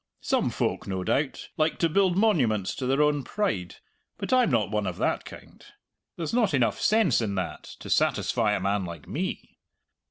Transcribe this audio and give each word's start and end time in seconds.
Some 0.21 0.49
folk, 0.49 0.87
no 0.87 1.03
doubt, 1.03 1.49
like 1.57 1.77
to 1.77 1.87
build 1.87 2.17
monuments 2.17 2.73
to 2.73 2.87
their 2.87 3.03
own 3.03 3.23
pride, 3.23 3.75
but 4.17 4.33
I'm 4.33 4.49
not 4.49 4.71
one 4.71 4.87
of 4.87 4.97
that 4.97 5.25
kind; 5.25 5.63
there's 6.15 6.33
not 6.33 6.55
enough 6.55 6.81
sense 6.81 7.21
in 7.21 7.35
that 7.35 7.65
to 7.81 7.87
satisfy 7.87 8.53
a 8.53 8.59
man 8.59 8.83
like 8.83 9.07
me. 9.07 9.59